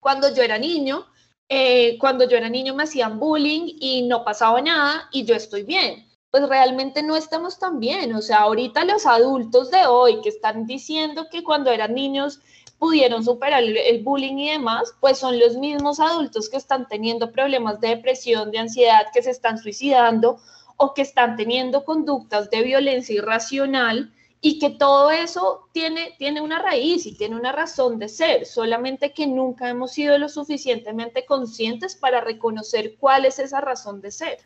cuando 0.00 0.32
yo 0.34 0.42
era 0.42 0.58
niño, 0.58 1.06
eh, 1.48 1.96
cuando 1.98 2.28
yo 2.28 2.36
era 2.36 2.48
niño 2.48 2.74
me 2.74 2.84
hacían 2.84 3.18
bullying 3.18 3.76
y 3.80 4.02
no 4.02 4.24
pasaba 4.24 4.60
nada 4.60 5.08
y 5.12 5.24
yo 5.24 5.34
estoy 5.34 5.62
bien. 5.62 6.06
Pues 6.30 6.48
realmente 6.48 7.02
no 7.02 7.16
estamos 7.16 7.58
tan 7.58 7.78
bien. 7.78 8.14
O 8.14 8.20
sea, 8.20 8.38
ahorita 8.38 8.84
los 8.84 9.06
adultos 9.06 9.70
de 9.70 9.86
hoy 9.86 10.20
que 10.22 10.28
están 10.28 10.66
diciendo 10.66 11.28
que 11.30 11.44
cuando 11.44 11.70
eran 11.70 11.94
niños 11.94 12.40
pudieron 12.78 13.24
superar 13.24 13.62
el, 13.62 14.02
bullying 14.02 14.36
y 14.36 14.50
demás, 14.50 14.92
pues 15.00 15.18
son 15.18 15.38
los 15.38 15.56
mismos 15.56 15.98
adultos 15.98 16.50
que 16.50 16.58
están 16.58 16.86
teniendo 16.88 17.32
problemas 17.32 17.80
de 17.80 17.88
depresión, 17.88 18.50
de 18.50 18.58
ansiedad, 18.58 19.06
que 19.14 19.22
se 19.22 19.30
están 19.30 19.58
suicidando 19.58 20.38
o 20.76 20.92
que 20.92 21.02
están 21.02 21.36
teniendo 21.36 21.84
conductas 21.84 22.50
de 22.50 22.62
violencia 22.62 23.14
irracional 23.14 24.12
y 24.48 24.60
que 24.60 24.70
todo 24.70 25.10
eso 25.10 25.68
tiene, 25.72 26.14
tiene 26.20 26.40
una 26.40 26.62
raíz 26.62 27.04
y 27.04 27.16
tiene 27.16 27.34
una 27.34 27.50
razón 27.50 27.98
de 27.98 28.08
ser, 28.08 28.46
solamente 28.46 29.12
que 29.12 29.26
nunca 29.26 29.68
hemos 29.68 29.90
sido 29.90 30.16
lo 30.18 30.28
suficientemente 30.28 31.26
conscientes 31.26 31.96
para 31.96 32.20
reconocer 32.20 32.94
cuál 32.96 33.24
es 33.24 33.40
esa 33.40 33.60
razón 33.60 34.00
de 34.00 34.12
ser. 34.12 34.38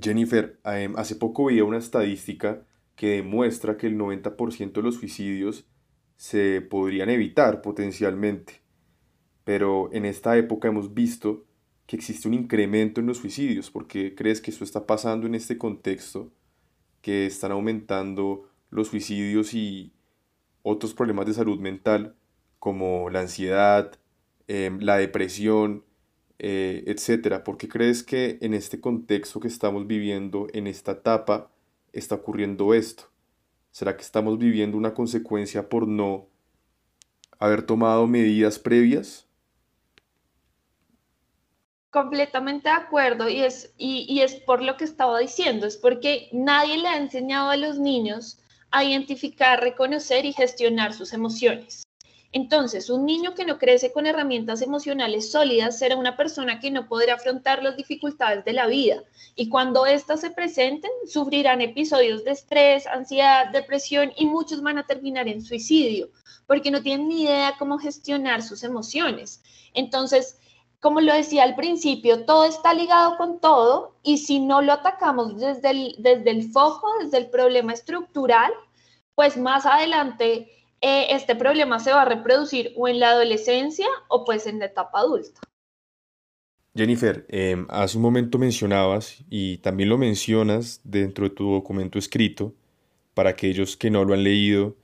Jennifer, 0.00 0.60
em, 0.62 0.94
hace 0.96 1.16
poco 1.16 1.46
veía 1.46 1.64
una 1.64 1.78
estadística 1.78 2.64
que 2.94 3.16
demuestra 3.16 3.76
que 3.76 3.88
el 3.88 3.98
90% 3.98 4.80
de 4.80 4.84
los 4.84 4.94
suicidios 4.94 5.64
se 6.16 6.60
podrían 6.60 7.10
evitar 7.10 7.60
potencialmente, 7.60 8.62
pero 9.42 9.90
en 9.92 10.04
esta 10.04 10.38
época 10.38 10.68
hemos 10.68 10.94
visto 10.94 11.44
que 11.88 11.96
existe 11.96 12.28
un 12.28 12.34
incremento 12.34 13.00
en 13.00 13.08
los 13.08 13.18
suicidios. 13.18 13.68
¿Por 13.68 13.88
qué 13.88 14.14
crees 14.14 14.40
que 14.40 14.52
eso 14.52 14.62
está 14.62 14.86
pasando 14.86 15.26
en 15.26 15.34
este 15.34 15.58
contexto? 15.58 16.30
Que 17.00 17.26
están 17.26 17.50
aumentando 17.50 18.49
los 18.70 18.88
suicidios 18.88 19.54
y 19.54 19.92
otros 20.62 20.94
problemas 20.94 21.26
de 21.26 21.34
salud 21.34 21.58
mental 21.58 22.14
como 22.58 23.10
la 23.10 23.20
ansiedad, 23.20 23.92
em, 24.48 24.78
la 24.80 24.96
depresión, 24.96 25.84
eh, 26.38 26.84
etcétera. 26.86 27.44
¿Por 27.44 27.56
qué 27.56 27.68
crees 27.68 28.02
que 28.02 28.38
en 28.40 28.54
este 28.54 28.80
contexto 28.80 29.40
que 29.40 29.48
estamos 29.48 29.86
viviendo, 29.86 30.46
en 30.52 30.66
esta 30.66 30.92
etapa, 30.92 31.50
está 31.92 32.14
ocurriendo 32.16 32.74
esto? 32.74 33.10
¿Será 33.70 33.96
que 33.96 34.02
estamos 34.02 34.38
viviendo 34.38 34.76
una 34.76 34.94
consecuencia 34.94 35.68
por 35.68 35.86
no 35.86 36.26
haber 37.38 37.62
tomado 37.62 38.06
medidas 38.06 38.58
previas? 38.58 39.26
Completamente 41.90 42.68
de 42.68 42.74
acuerdo 42.74 43.28
y 43.28 43.40
es, 43.40 43.74
y, 43.76 44.20
es 44.20 44.34
por 44.34 44.62
lo 44.62 44.76
que 44.76 44.84
estaba 44.84 45.18
diciendo, 45.18 45.66
es 45.66 45.76
porque 45.76 46.28
nadie 46.32 46.78
le 46.78 46.88
ha 46.88 46.96
enseñado 46.96 47.50
a 47.50 47.56
los 47.56 47.78
niños 47.78 48.38
a 48.70 48.84
identificar, 48.84 49.60
reconocer 49.60 50.24
y 50.24 50.32
gestionar 50.32 50.94
sus 50.94 51.12
emociones. 51.12 51.82
Entonces, 52.32 52.90
un 52.90 53.06
niño 53.06 53.34
que 53.34 53.44
no 53.44 53.58
crece 53.58 53.92
con 53.92 54.06
herramientas 54.06 54.62
emocionales 54.62 55.32
sólidas 55.32 55.78
será 55.78 55.96
una 55.96 56.16
persona 56.16 56.60
que 56.60 56.70
no 56.70 56.86
podrá 56.86 57.14
afrontar 57.14 57.60
las 57.60 57.76
dificultades 57.76 58.44
de 58.44 58.52
la 58.52 58.68
vida 58.68 59.02
y 59.34 59.48
cuando 59.48 59.84
éstas 59.84 60.20
se 60.20 60.30
presenten, 60.30 60.90
sufrirán 61.06 61.60
episodios 61.60 62.24
de 62.24 62.30
estrés, 62.30 62.86
ansiedad, 62.86 63.50
depresión 63.50 64.12
y 64.16 64.26
muchos 64.26 64.62
van 64.62 64.78
a 64.78 64.86
terminar 64.86 65.26
en 65.26 65.42
suicidio 65.42 66.10
porque 66.46 66.70
no 66.70 66.82
tienen 66.82 67.08
ni 67.08 67.22
idea 67.22 67.56
cómo 67.58 67.78
gestionar 67.78 68.42
sus 68.42 68.62
emociones. 68.62 69.42
Entonces, 69.74 70.38
como 70.80 71.00
lo 71.02 71.12
decía 71.12 71.44
al 71.44 71.54
principio, 71.54 72.24
todo 72.24 72.46
está 72.46 72.72
ligado 72.72 73.16
con 73.18 73.38
todo 73.38 73.94
y 74.02 74.18
si 74.18 74.40
no 74.40 74.62
lo 74.62 74.72
atacamos 74.72 75.38
desde 75.38 75.70
el, 75.70 75.94
desde 75.98 76.30
el 76.30 76.50
foco, 76.50 76.88
desde 77.02 77.18
el 77.18 77.28
problema 77.28 77.74
estructural, 77.74 78.50
pues 79.14 79.36
más 79.36 79.66
adelante 79.66 80.48
eh, 80.80 81.08
este 81.10 81.36
problema 81.36 81.78
se 81.78 81.92
va 81.92 82.02
a 82.02 82.06
reproducir 82.06 82.72
o 82.76 82.88
en 82.88 82.98
la 82.98 83.10
adolescencia 83.10 83.86
o 84.08 84.24
pues 84.24 84.46
en 84.46 84.58
la 84.58 84.66
etapa 84.66 85.00
adulta. 85.00 85.40
Jennifer, 86.74 87.26
em, 87.28 87.66
hace 87.68 87.98
un 87.98 88.02
momento 88.02 88.38
mencionabas 88.38 89.22
y 89.28 89.58
también 89.58 89.90
lo 89.90 89.98
mencionas 89.98 90.80
dentro 90.84 91.28
de 91.28 91.34
tu 91.34 91.52
documento 91.52 91.98
escrito, 91.98 92.54
para 93.12 93.30
aquellos 93.30 93.76
que 93.76 93.90
no 93.90 94.04
lo 94.04 94.14
han 94.14 94.24
leído, 94.24 94.76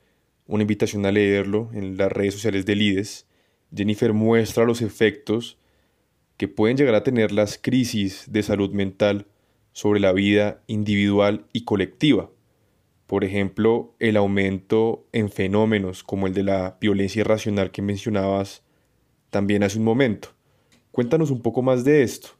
una 0.46 0.64
invitación 0.64 1.06
a 1.06 1.12
leerlo 1.12 1.70
en 1.72 1.96
las 1.96 2.12
redes 2.12 2.34
sociales 2.34 2.66
del 2.66 2.82
IDES. 2.82 3.26
Jennifer 3.74 4.12
muestra 4.12 4.64
los 4.64 4.82
efectos 4.82 5.56
que 6.36 6.48
pueden 6.48 6.76
llegar 6.76 6.94
a 6.94 7.02
tener 7.02 7.32
las 7.32 7.58
crisis 7.58 8.24
de 8.28 8.42
salud 8.42 8.70
mental 8.72 9.26
sobre 9.72 10.00
la 10.00 10.12
vida 10.12 10.62
individual 10.66 11.46
y 11.52 11.64
colectiva. 11.64 12.30
Por 13.06 13.24
ejemplo, 13.24 13.94
el 13.98 14.16
aumento 14.16 15.06
en 15.12 15.30
fenómenos 15.30 16.02
como 16.02 16.26
el 16.26 16.34
de 16.34 16.42
la 16.42 16.76
violencia 16.80 17.20
irracional 17.20 17.70
que 17.70 17.82
mencionabas 17.82 18.62
también 19.30 19.62
hace 19.62 19.78
un 19.78 19.84
momento. 19.84 20.30
Cuéntanos 20.90 21.30
un 21.30 21.40
poco 21.40 21.62
más 21.62 21.84
de 21.84 22.02
esto. 22.02 22.30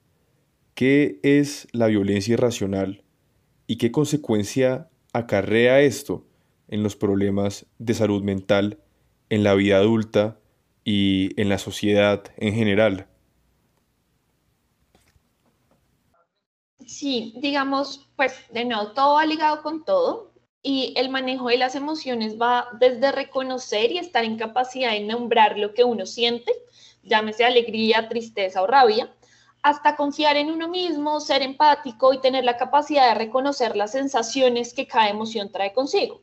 ¿Qué 0.74 1.20
es 1.22 1.68
la 1.72 1.86
violencia 1.86 2.34
irracional 2.34 3.04
y 3.66 3.76
qué 3.76 3.92
consecuencia 3.92 4.88
acarrea 5.12 5.80
esto 5.80 6.26
en 6.68 6.82
los 6.82 6.96
problemas 6.96 7.66
de 7.78 7.94
salud 7.94 8.22
mental 8.22 8.78
en 9.30 9.42
la 9.44 9.54
vida 9.54 9.76
adulta 9.76 10.38
y 10.84 11.30
en 11.40 11.48
la 11.48 11.58
sociedad 11.58 12.24
en 12.36 12.54
general? 12.54 13.08
Sí, 16.86 17.34
digamos, 17.38 18.08
pues 18.16 18.32
de 18.50 18.64
nuevo, 18.64 18.92
todo 18.92 19.14
va 19.14 19.26
ligado 19.26 19.62
con 19.62 19.84
todo 19.84 20.32
y 20.62 20.94
el 20.96 21.10
manejo 21.10 21.48
de 21.48 21.58
las 21.58 21.74
emociones 21.74 22.40
va 22.40 22.68
desde 22.78 23.10
reconocer 23.12 23.90
y 23.90 23.98
estar 23.98 24.24
en 24.24 24.38
capacidad 24.38 24.92
de 24.92 25.00
nombrar 25.00 25.58
lo 25.58 25.74
que 25.74 25.84
uno 25.84 26.06
siente, 26.06 26.52
llámese 27.02 27.44
alegría, 27.44 28.08
tristeza 28.08 28.62
o 28.62 28.66
rabia, 28.68 29.12
hasta 29.62 29.96
confiar 29.96 30.36
en 30.36 30.50
uno 30.50 30.68
mismo, 30.68 31.18
ser 31.18 31.42
empático 31.42 32.12
y 32.12 32.20
tener 32.20 32.44
la 32.44 32.56
capacidad 32.56 33.08
de 33.08 33.14
reconocer 33.14 33.76
las 33.76 33.90
sensaciones 33.92 34.72
que 34.72 34.86
cada 34.86 35.08
emoción 35.08 35.50
trae 35.50 35.72
consigo. 35.72 36.22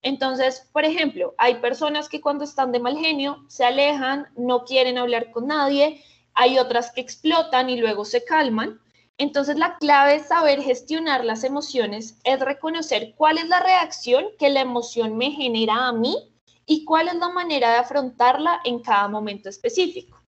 Entonces, 0.00 0.68
por 0.72 0.84
ejemplo, 0.84 1.34
hay 1.38 1.56
personas 1.56 2.08
que 2.08 2.20
cuando 2.20 2.44
están 2.44 2.70
de 2.70 2.78
mal 2.78 2.96
genio 2.96 3.44
se 3.48 3.64
alejan, 3.64 4.28
no 4.36 4.64
quieren 4.64 4.96
hablar 4.96 5.32
con 5.32 5.48
nadie, 5.48 6.04
hay 6.34 6.58
otras 6.58 6.92
que 6.92 7.00
explotan 7.00 7.68
y 7.68 7.78
luego 7.78 8.04
se 8.04 8.24
calman. 8.24 8.80
Entonces, 9.16 9.56
la 9.56 9.76
clave 9.78 10.16
es 10.16 10.26
saber 10.26 10.60
gestionar 10.60 11.24
las 11.24 11.44
emociones, 11.44 12.18
es 12.24 12.40
reconocer 12.40 13.14
cuál 13.16 13.38
es 13.38 13.48
la 13.48 13.60
reacción 13.60 14.24
que 14.38 14.50
la 14.50 14.60
emoción 14.60 15.16
me 15.16 15.30
genera 15.30 15.86
a 15.86 15.92
mí 15.92 16.32
y 16.66 16.84
cuál 16.84 17.08
es 17.08 17.14
la 17.14 17.28
manera 17.28 17.70
de 17.70 17.78
afrontarla 17.78 18.60
en 18.64 18.80
cada 18.80 19.06
momento 19.06 19.48
específico. 19.48 20.20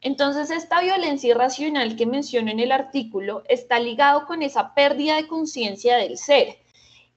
Entonces, 0.00 0.50
esta 0.50 0.80
violencia 0.80 1.30
irracional 1.30 1.96
que 1.96 2.06
menciono 2.06 2.50
en 2.50 2.60
el 2.60 2.70
artículo 2.70 3.42
está 3.48 3.80
ligado 3.80 4.26
con 4.26 4.42
esa 4.42 4.74
pérdida 4.74 5.16
de 5.16 5.26
conciencia 5.26 5.96
del 5.96 6.18
ser 6.18 6.58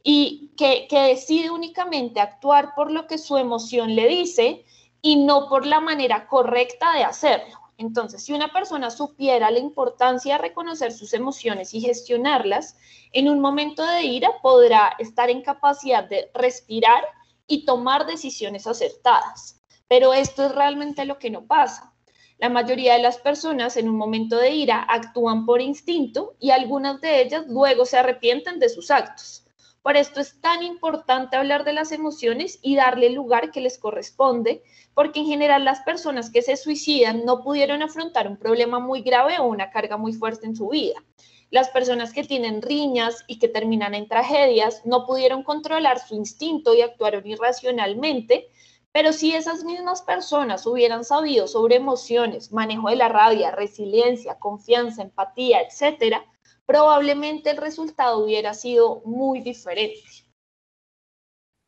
y 0.04 0.52
que, 0.58 0.88
que 0.90 1.00
decide 1.00 1.52
únicamente 1.52 2.20
actuar 2.20 2.74
por 2.74 2.92
lo 2.92 3.06
que 3.06 3.18
su 3.18 3.38
emoción 3.38 3.96
le 3.96 4.08
dice 4.08 4.66
y 5.02 5.18
no 5.18 5.48
por 5.48 5.66
la 5.66 5.80
manera 5.80 6.28
correcta 6.28 6.94
de 6.94 7.04
hacerlo. 7.04 7.61
Entonces, 7.82 8.24
si 8.24 8.32
una 8.32 8.54
persona 8.54 8.92
supiera 8.92 9.50
la 9.50 9.58
importancia 9.58 10.36
de 10.36 10.42
reconocer 10.44 10.92
sus 10.92 11.16
emociones 11.16 11.74
y 11.74 11.82
gestionarlas, 11.82 12.78
en 13.12 13.28
un 13.28 13.40
momento 13.40 13.84
de 13.84 14.04
ira 14.04 14.30
podrá 14.44 14.96
estar 15.00 15.32
en 15.32 15.42
capacidad 15.42 16.08
de 16.08 16.30
respirar 16.36 17.04
y 17.48 17.66
tomar 17.66 18.06
decisiones 18.06 18.68
acertadas. 18.68 19.64
Pero 19.88 20.14
esto 20.14 20.46
es 20.46 20.54
realmente 20.54 21.06
lo 21.06 21.18
que 21.18 21.32
no 21.32 21.48
pasa. 21.48 21.92
La 22.38 22.50
mayoría 22.50 22.94
de 22.94 23.02
las 23.02 23.18
personas 23.18 23.76
en 23.78 23.90
un 23.90 23.98
momento 23.98 24.38
de 24.38 24.52
ira 24.52 24.86
actúan 24.88 25.48
por 25.48 25.60
instinto 25.60 26.36
y 26.40 26.52
algunas 26.52 27.02
de 27.02 27.20
ellas 27.20 27.46
luego 27.48 27.86
se 27.86 27.98
arrepienten 27.98 28.60
de 28.60 28.70
sus 28.70 28.92
actos. 28.92 29.44
Por 29.82 29.98
esto 29.98 30.22
es 30.22 30.40
tan 30.42 30.62
importante 30.62 31.36
hablar 31.36 31.64
de 31.64 31.74
las 31.74 31.92
emociones 31.92 32.60
y 32.62 32.76
darle 32.76 33.08
el 33.08 33.16
lugar 33.16 33.50
que 33.52 33.62
les 33.62 33.80
corresponde, 33.80 34.62
porque 34.94 35.22
en 35.22 35.26
general 35.26 35.66
las 35.66 35.82
personas 35.82 36.30
que 36.30 36.44
se 36.44 36.56
suicidan 36.56 37.26
no 37.26 37.42
pudieron 37.42 37.82
afrontar 37.82 38.28
un 38.28 38.38
problema 38.38 38.80
muy 38.80 39.02
grave 39.02 39.40
o 39.40 39.46
una 39.46 39.72
carga 39.72 39.98
muy 39.98 40.14
fuerte 40.14 40.46
en 40.46 40.56
su 40.56 40.70
vida. 40.70 41.04
Las 41.50 41.70
personas 41.70 42.14
que 42.14 42.24
tienen 42.24 42.62
riñas 42.62 43.26
y 43.28 43.40
que 43.40 43.48
terminan 43.48 43.96
en 43.96 44.08
tragedias 44.08 44.86
no 44.86 45.06
pudieron 45.08 45.44
controlar 45.44 46.00
su 46.00 46.16
instinto 46.16 46.76
y 46.76 46.82
actuaron 46.82 47.26
irracionalmente, 47.26 48.50
pero 48.92 49.14
si 49.14 49.34
esas 49.34 49.64
mismas 49.64 50.04
personas 50.04 50.68
hubieran 50.68 51.04
sabido 51.04 51.48
sobre 51.48 51.78
emociones, 51.78 52.52
manejo 52.52 52.90
de 52.90 52.98
la 52.98 53.10
rabia, 53.10 53.50
resiliencia, 53.50 54.38
confianza, 54.38 55.02
empatía, 55.02 55.62
etcétera, 55.62 56.24
probablemente 56.72 57.50
el 57.50 57.58
resultado 57.58 58.24
hubiera 58.24 58.54
sido 58.54 59.02
muy 59.04 59.42
diferente. 59.42 60.00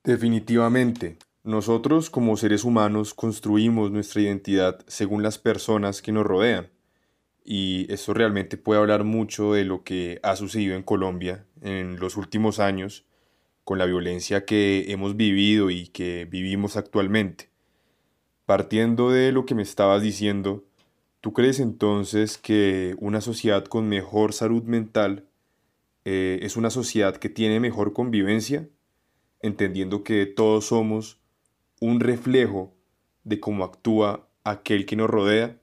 Definitivamente, 0.01 1.17
nosotros 1.43 2.09
como 2.09 2.37
seres 2.37 2.63
humanos 2.63 3.13
construimos 3.13 3.91
nuestra 3.91 4.21
identidad 4.21 4.79
según 4.87 5.21
las 5.21 5.37
personas 5.37 6.01
que 6.01 6.13
nos 6.13 6.25
rodean. 6.25 6.69
Y 7.43 7.91
esto 7.91 8.13
realmente 8.13 8.55
puede 8.55 8.79
hablar 8.79 9.03
mucho 9.03 9.51
de 9.51 9.65
lo 9.65 9.83
que 9.83 10.21
ha 10.23 10.37
sucedido 10.37 10.77
en 10.77 10.83
Colombia 10.83 11.45
en 11.61 11.99
los 11.99 12.15
últimos 12.15 12.59
años 12.59 13.05
con 13.65 13.77
la 13.79 13.85
violencia 13.85 14.45
que 14.45 14.85
hemos 14.87 15.17
vivido 15.17 15.69
y 15.69 15.87
que 15.87 16.23
vivimos 16.31 16.77
actualmente. 16.77 17.49
Partiendo 18.45 19.11
de 19.11 19.33
lo 19.33 19.45
que 19.45 19.55
me 19.55 19.63
estabas 19.63 20.01
diciendo, 20.01 20.63
¿Tú 21.23 21.31
crees 21.31 21.61
entonces 21.61 22.37
que 22.37 22.97
una 22.99 23.21
sociedad 23.21 23.63
con 23.63 23.87
mejor 23.87 24.33
salud 24.33 24.63
mental 24.63 25.25
eh, 26.03 26.39
es 26.41 26.57
una 26.57 26.69
sociedad 26.69 27.15
que 27.15 27.29
tiene 27.29 27.61
mejor 27.61 27.93
convivencia, 27.93 28.67
entendiendo 29.39 30.03
que 30.03 30.25
todos 30.25 30.65
somos 30.65 31.21
un 31.79 32.01
reflejo 32.01 32.73
de 33.23 33.39
cómo 33.39 33.63
actúa 33.63 34.27
aquel 34.43 34.85
que 34.85 34.97
nos 34.97 35.09
rodea? 35.09 35.57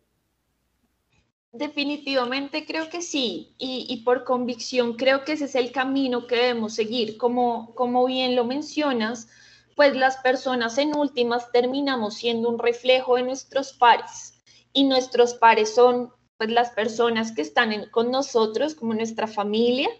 Definitivamente 1.52 2.64
creo 2.64 2.88
que 2.88 3.02
sí, 3.02 3.54
y, 3.58 4.00
por 4.02 4.24
convicción 4.24 4.94
creo 4.94 5.26
que 5.26 5.32
ese 5.32 5.44
es 5.44 5.54
el 5.56 5.72
camino 5.72 6.26
que 6.26 6.36
debemos 6.36 6.72
seguir. 6.72 7.18
Como, 7.18 7.74
como 7.74 8.06
bien 8.06 8.34
lo 8.34 8.46
mencionas, 8.46 9.28
pues 9.76 9.94
las 9.94 10.16
personas 10.16 10.78
en 10.78 10.96
últimas 10.96 11.52
terminamos 11.52 12.14
siendo 12.14 12.48
un 12.48 12.58
reflejo 12.58 13.16
de 13.16 13.24
nuestros 13.24 13.74
pares 13.74 14.39
y 14.72 14.84
nuestros 14.84 15.34
pares 15.34 15.74
son 15.74 16.12
pues 16.36 16.50
las 16.50 16.70
personas 16.70 17.32
que 17.32 17.42
están 17.42 17.86
con 17.90 18.10
nosotros 18.10 18.74
como 18.74 18.94
nuestra 18.94 19.26
familia, 19.26 19.90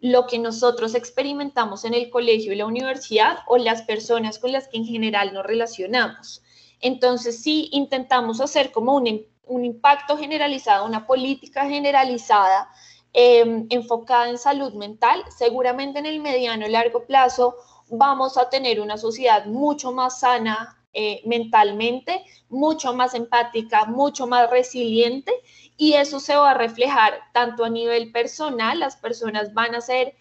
lo 0.00 0.26
que 0.26 0.38
nosotros 0.38 0.94
experimentamos 0.94 1.84
en 1.84 1.94
el 1.94 2.10
colegio 2.10 2.52
y 2.52 2.56
la 2.56 2.66
universidad 2.66 3.38
o 3.46 3.56
las 3.56 3.82
personas 3.82 4.38
con 4.38 4.52
las 4.52 4.68
que 4.68 4.76
en 4.76 4.84
general 4.84 5.32
nos 5.32 5.46
relacionamos. 5.46 6.42
Entonces, 6.80 7.42
si 7.42 7.70
intentamos 7.72 8.40
hacer 8.40 8.72
como 8.72 8.94
un, 8.94 9.24
un 9.46 9.64
impacto 9.64 10.18
generalizado, 10.18 10.84
una 10.84 11.06
política 11.06 11.66
generalizada 11.66 12.68
em, 13.14 13.66
enfocada 13.70 14.28
en 14.28 14.36
salud 14.36 14.74
mental, 14.74 15.22
seguramente 15.34 15.98
en 15.98 16.06
el 16.06 16.20
mediano 16.20 16.66
y 16.66 16.70
largo 16.70 17.06
plazo 17.06 17.56
vamos 17.88 18.36
a 18.36 18.50
tener 18.50 18.80
una 18.80 18.98
sociedad 18.98 19.46
mucho 19.46 19.92
más 19.92 20.20
sana 20.20 20.84
eh, 20.98 21.20
mentalmente, 21.26 22.24
mucho 22.48 22.94
más 22.94 23.12
empática, 23.12 23.84
mucho 23.84 24.26
más 24.26 24.48
resiliente 24.48 25.30
y 25.76 25.92
eso 25.92 26.20
se 26.20 26.34
va 26.34 26.52
a 26.52 26.58
reflejar 26.58 27.20
tanto 27.34 27.66
a 27.66 27.68
nivel 27.68 28.12
personal, 28.12 28.80
las 28.80 28.96
personas 28.96 29.52
van 29.52 29.74
a 29.74 29.82
ser 29.82 30.14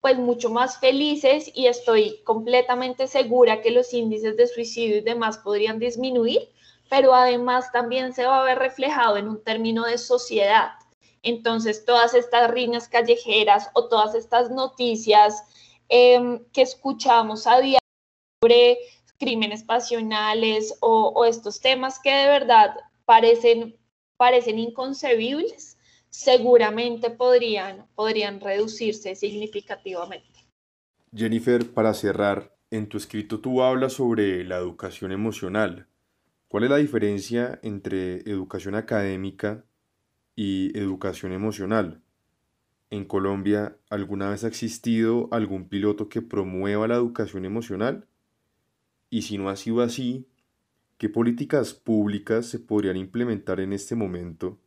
pues 0.00 0.16
mucho 0.16 0.48
más 0.48 0.78
felices 0.78 1.50
y 1.56 1.66
estoy 1.66 2.22
completamente 2.22 3.08
segura 3.08 3.62
que 3.62 3.72
los 3.72 3.92
índices 3.92 4.36
de 4.36 4.46
suicidio 4.46 4.98
y 4.98 5.00
demás 5.00 5.38
podrían 5.38 5.80
disminuir, 5.80 6.48
pero 6.88 7.16
además 7.16 7.72
también 7.72 8.14
se 8.14 8.24
va 8.24 8.42
a 8.42 8.44
ver 8.44 8.60
reflejado 8.60 9.16
en 9.16 9.26
un 9.26 9.42
término 9.42 9.86
de 9.86 9.98
sociedad. 9.98 10.70
Entonces, 11.24 11.84
todas 11.84 12.14
estas 12.14 12.48
riñas 12.48 12.88
callejeras 12.88 13.70
o 13.74 13.88
todas 13.88 14.14
estas 14.14 14.52
noticias 14.52 15.42
em, 15.88 16.44
que 16.52 16.62
escuchamos 16.62 17.48
a 17.48 17.58
diario 17.58 17.78
sobre 18.40 18.78
crímenes 19.22 19.62
pasionales 19.62 20.76
o, 20.80 21.24
estos 21.26 21.60
temas 21.60 22.00
que 22.00 22.10
de 22.10 22.26
verdad 22.26 22.74
parecen, 23.04 23.76
parecen 24.16 24.58
inconcebibles, 24.58 25.78
seguramente 26.10 27.08
podrían, 27.08 27.86
podrían 27.94 28.40
reducirse 28.40 29.14
significativamente. 29.14 30.26
Jennifer, 31.14 31.72
para 31.72 31.94
cerrar, 31.94 32.52
en 32.72 32.88
tu 32.88 32.96
escrito 32.96 33.38
tú 33.38 33.62
hablas 33.62 33.92
sobre 33.92 34.42
la 34.42 34.56
educación 34.56 35.12
emocional. 35.12 35.86
¿Cuál 36.48 36.64
es 36.64 36.70
la 36.70 36.78
diferencia 36.78 37.60
entre 37.62 38.28
educación 38.28 38.74
académica 38.74 39.64
y 40.34 40.76
educación 40.76 41.30
emocional? 41.32 42.02
¿En 42.90 43.04
Colombia 43.04 43.76
alguna 43.88 44.30
vez 44.30 44.42
ha 44.42 44.48
existido 44.48 45.28
algún 45.30 45.68
piloto 45.68 46.08
que 46.08 46.22
promueva 46.22 46.88
la 46.88 46.96
educación 46.96 47.44
emocional? 47.44 48.08
Y 49.12 49.20
si 49.20 49.36
no 49.36 49.50
ha 49.50 49.56
sido 49.56 49.82
así, 49.82 50.26
¿qué 50.96 51.10
políticas 51.10 51.74
públicas 51.74 52.46
se 52.46 52.58
podrían 52.58 52.96
implementar 52.96 53.60
en 53.60 53.74
este 53.74 53.94
momento 53.94 54.58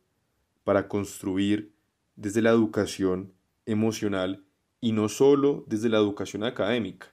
para 0.62 0.86
construir 0.86 1.74
desde 2.14 2.42
la 2.42 2.50
educación 2.50 3.32
emocional 3.66 4.44
y 4.80 4.92
no 4.92 5.08
solo 5.08 5.64
desde 5.66 5.88
la 5.88 5.98
educación 5.98 6.44
académica, 6.44 7.12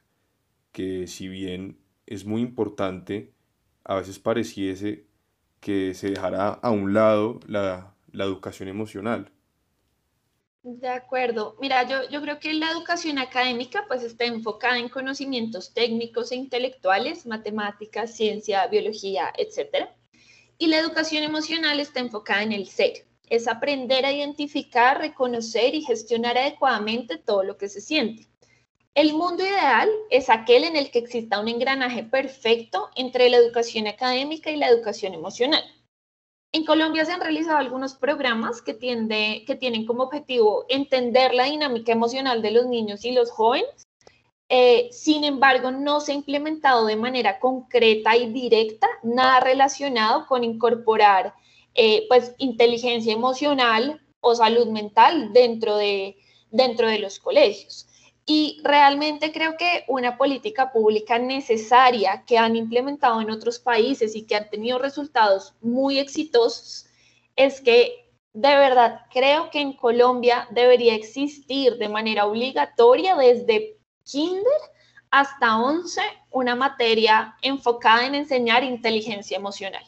que 0.72 1.08
si 1.08 1.28
bien 1.28 1.80
es 2.06 2.24
muy 2.24 2.40
importante, 2.40 3.34
a 3.84 3.96
veces 3.96 4.20
pareciese 4.20 5.08
que 5.60 5.96
se 5.96 6.12
dejará 6.12 6.50
a 6.50 6.70
un 6.70 6.94
lado 6.94 7.40
la, 7.48 7.96
educación 8.14 8.70
emocional. 8.70 9.32
De 10.64 10.88
acuerdo. 10.88 11.58
Mira, 11.60 11.86
yo, 11.90 12.10
yo 12.10 12.22
creo 12.22 12.40
que 12.40 12.54
la 12.54 12.72
educación 12.72 13.20
académica 13.20 13.84
pues 13.86 14.02
está 14.02 14.24
enfocada 14.24 14.78
en 14.78 14.88
conocimientos 14.88 15.74
técnicos 15.74 16.32
e 16.32 16.38
intelectuales, 16.38 17.26
matemáticas, 17.26 18.16
ciencia, 18.16 18.66
biología, 18.68 19.34
etc. 19.38 19.90
Y 20.58 20.68
la 20.68 20.78
educación 20.80 21.24
emocional 21.24 21.82
está 21.82 22.00
enfocada 22.00 22.44
en 22.44 22.54
el 22.54 22.70
ser, 22.70 23.06
es 23.30 23.50
aprender 23.50 24.06
a 24.06 24.14
identificar, 24.14 25.00
reconocer 25.00 25.76
y 25.76 25.82
gestionar 25.82 26.38
adecuadamente 26.38 27.18
todo 27.18 27.44
lo 27.44 27.58
que 27.58 27.68
se 27.68 27.82
siente. 27.82 28.30
El 28.96 29.14
mundo 29.14 29.44
ideal 29.44 29.90
es 30.10 30.30
aquel 30.30 30.64
en 30.64 30.78
el 30.78 30.92
que 30.92 31.00
exista 31.00 31.42
un 31.42 31.50
engranaje 31.50 32.04
perfecto 32.04 32.90
entre 32.96 33.30
la 33.30 33.36
educación 33.36 33.88
académica 33.88 34.50
y 34.50 34.56
la 34.56 34.70
educación 34.70 35.14
emocional. 35.14 35.64
En 36.56 36.66
Colombia 36.66 37.04
se 37.04 37.12
han 37.12 37.20
realizado 37.20 37.58
algunos 37.58 37.96
programas 37.96 38.62
que, 38.62 38.76
tienen 38.76 39.86
como 39.88 40.04
objetivo 40.04 40.66
entender 40.70 41.34
la 41.34 41.46
dinámica 41.46 41.92
emocional 41.92 42.44
de 42.44 42.52
los 42.52 42.68
niños 42.68 43.04
y 43.06 43.12
los 43.12 43.32
jóvenes. 43.32 43.88
Eh, 44.50 44.88
sin 44.92 45.24
embargo, 45.24 45.72
no 45.72 46.00
se 46.00 46.12
ha 46.12 46.16
implementado 46.16 46.86
de 46.86 46.96
manera 46.96 47.40
concreta 47.40 48.16
y 48.16 48.32
directa 48.32 48.88
nada 49.02 49.40
relacionado 49.40 50.28
con 50.28 50.44
incorporar 50.44 51.34
eh, 51.74 52.06
pues 52.08 52.36
inteligencia 52.38 53.14
emocional 53.14 54.00
o 54.22 54.36
salud 54.36 54.68
mental 54.68 55.34
dentro 55.34 55.76
de, 55.76 56.18
dentro 56.52 56.88
de 56.88 57.00
los 57.00 57.18
colegios. 57.18 57.88
Y 58.26 58.62
realmente 58.64 59.34
creo 59.34 59.58
que 59.58 59.84
una 59.88 60.18
política 60.18 60.72
pública 60.72 61.20
necesaria 61.20 62.24
que 62.26 62.38
han 62.38 62.56
implementado 62.56 63.20
en 63.20 63.30
otros 63.30 63.60
países 63.60 64.16
y 64.16 64.26
que 64.26 64.36
han 64.36 64.50
tenido 64.50 64.80
resultados 64.80 65.54
muy 65.62 66.00
exitosos 66.00 66.86
es 67.36 67.60
que 67.60 68.10
de 68.34 68.56
verdad 68.56 69.02
creo 69.12 69.50
que 69.52 69.60
en 69.60 69.74
Colombia 69.74 70.48
debería 70.52 70.96
existir 70.96 71.78
de 71.78 71.90
manera 71.90 72.26
obligatoria 72.26 73.16
desde 73.16 73.78
kinder 74.04 74.44
hasta 75.12 75.58
11 75.62 76.02
una 76.32 76.56
materia 76.56 77.36
enfocada 77.42 78.08
en 78.08 78.16
enseñar 78.16 78.64
inteligencia 78.64 79.38
emocional. 79.38 79.84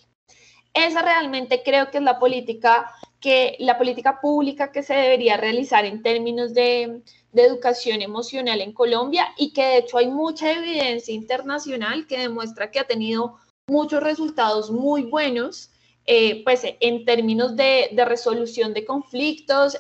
Esa 0.74 1.02
realmente 1.02 1.64
creo 1.64 1.90
que 1.90 1.98
es 1.98 2.04
la 2.04 2.20
política 2.20 2.92
que 3.20 3.56
la 3.60 3.78
política 3.78 4.20
pública 4.22 4.72
que 4.72 4.84
se 4.84 4.94
debería 4.94 5.38
realizar 5.38 5.84
en 5.86 6.04
términos 6.04 6.54
de, 6.54 7.02
educación 7.44 8.02
emocional 8.02 8.62
en 8.62 8.74
Colombia 8.74 9.28
y 9.38 9.54
que 9.54 9.64
de 9.64 9.78
hecho 9.80 9.98
hay 9.98 10.08
mucha 10.08 10.52
evidencia 10.52 11.14
internacional 11.14 12.08
que 12.08 12.20
demuestra 12.20 12.72
que 12.72 12.80
ha 12.80 12.88
tenido 12.88 13.38
muchos 13.68 14.02
resultados 14.02 14.72
muy 14.72 15.04
buenos, 15.04 15.72
eh, 16.06 16.44
pues 16.44 16.62
en 16.64 17.06
términos 17.06 17.56
de, 17.56 17.90
resolución 18.06 18.74
de 18.74 18.86
conflictos, 18.86 19.78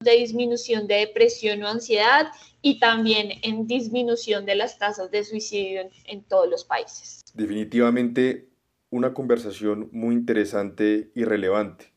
de 0.00 0.12
disminución 0.16 0.86
de 0.86 0.96
depresión 0.96 1.62
o 1.62 1.68
ansiedad 1.68 2.28
y 2.60 2.78
también 2.78 3.38
en 3.42 3.66
disminución 3.66 4.44
de 4.44 4.56
las 4.56 4.78
tasas 4.78 5.10
de 5.10 5.24
suicidio 5.24 5.88
en 6.06 6.22
todos 6.24 6.48
los 6.48 6.64
países. 6.64 7.22
Definitivamente 7.32 8.48
una 8.90 9.12
conversación 9.12 9.88
muy 9.92 10.14
interesante 10.14 11.10
y 11.14 11.24
relevante. 11.24 11.92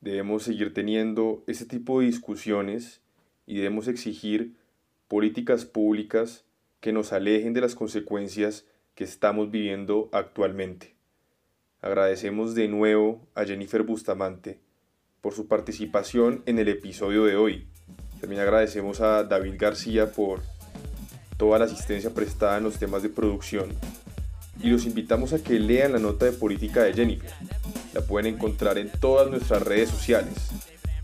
Debemos 0.00 0.44
seguir 0.44 0.72
teniendo 0.72 1.44
ese 1.46 1.66
tipo 1.66 2.00
de 2.00 2.06
discusiones 2.06 3.02
y 3.50 3.56
debemos 3.56 3.88
exigir 3.88 4.54
políticas 5.08 5.64
públicas 5.64 6.44
que 6.78 6.92
nos 6.92 7.12
alejen 7.12 7.52
de 7.52 7.60
las 7.60 7.74
consecuencias 7.74 8.64
que 8.94 9.02
estamos 9.02 9.50
viviendo 9.50 10.08
actualmente. 10.12 10.94
Agradecemos 11.82 12.54
de 12.54 12.68
nuevo 12.68 13.26
a 13.34 13.44
Jennifer 13.44 13.82
Bustamante 13.82 14.60
por 15.20 15.34
su 15.34 15.48
participación 15.48 16.44
en 16.46 16.60
el 16.60 16.68
episodio 16.68 17.24
de 17.24 17.34
hoy. 17.34 17.66
También 18.20 18.40
agradecemos 18.40 19.00
a 19.00 19.24
David 19.24 19.54
García 19.58 20.12
por 20.12 20.42
toda 21.36 21.58
la 21.58 21.64
asistencia 21.64 22.14
prestada 22.14 22.58
en 22.58 22.62
los 22.62 22.78
temas 22.78 23.02
de 23.02 23.08
producción 23.08 23.70
y 24.62 24.68
los 24.68 24.86
invitamos 24.86 25.32
a 25.32 25.42
que 25.42 25.58
lean 25.58 25.92
la 25.92 25.98
nota 25.98 26.26
de 26.26 26.32
política 26.32 26.84
de 26.84 26.94
Jennifer. 26.94 27.32
La 27.94 28.02
pueden 28.02 28.34
encontrar 28.34 28.78
en 28.78 28.92
todas 29.00 29.28
nuestras 29.28 29.62
redes 29.62 29.88
sociales. 29.90 30.50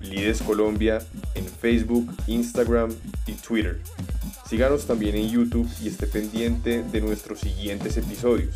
Lides 0.01 0.43
Colombia 0.43 0.99
en 1.35 1.47
Facebook, 1.47 2.13
Instagram 2.27 2.91
y 3.27 3.33
Twitter. 3.33 3.81
Síganos 4.49 4.87
también 4.87 5.17
en 5.17 5.29
YouTube 5.29 5.69
y 5.83 5.89
esté 5.89 6.07
pendiente 6.07 6.83
de 6.83 7.01
nuestros 7.01 7.41
siguientes 7.41 7.97
episodios. 7.97 8.55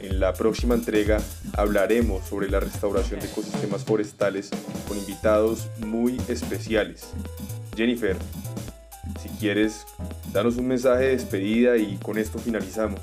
En 0.00 0.20
la 0.20 0.34
próxima 0.34 0.74
entrega 0.74 1.20
hablaremos 1.56 2.26
sobre 2.26 2.50
la 2.50 2.60
restauración 2.60 3.20
de 3.20 3.26
ecosistemas 3.26 3.84
forestales 3.84 4.50
con 4.86 4.98
invitados 4.98 5.68
muy 5.78 6.20
especiales. 6.28 7.08
Jennifer, 7.74 8.16
si 9.22 9.28
quieres, 9.40 9.86
danos 10.32 10.56
un 10.56 10.68
mensaje 10.68 11.04
de 11.04 11.10
despedida 11.10 11.76
y 11.76 11.96
con 11.96 12.18
esto 12.18 12.38
finalizamos. 12.38 13.00